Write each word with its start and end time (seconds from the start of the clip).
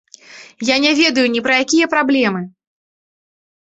Я 0.69 0.77
не 0.85 0.91
ведаю 1.01 1.27
ні 1.35 1.43
пра 1.47 1.53
якія 1.67 1.91
праблемы! 1.93 2.41